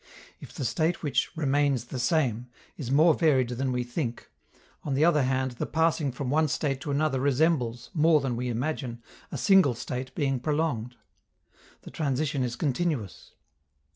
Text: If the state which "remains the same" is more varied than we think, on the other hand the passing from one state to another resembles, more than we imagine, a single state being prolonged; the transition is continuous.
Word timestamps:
If 0.39 0.51
the 0.55 0.65
state 0.65 1.03
which 1.03 1.29
"remains 1.37 1.83
the 1.85 1.99
same" 1.99 2.47
is 2.75 2.89
more 2.89 3.13
varied 3.13 3.49
than 3.49 3.71
we 3.71 3.83
think, 3.83 4.31
on 4.83 4.95
the 4.95 5.05
other 5.05 5.21
hand 5.21 5.51
the 5.51 5.67
passing 5.67 6.11
from 6.11 6.31
one 6.31 6.47
state 6.47 6.81
to 6.81 6.89
another 6.89 7.19
resembles, 7.19 7.91
more 7.93 8.19
than 8.19 8.35
we 8.35 8.49
imagine, 8.49 9.03
a 9.31 9.37
single 9.37 9.75
state 9.75 10.15
being 10.15 10.39
prolonged; 10.39 10.95
the 11.83 11.91
transition 11.91 12.41
is 12.41 12.55
continuous. 12.55 13.35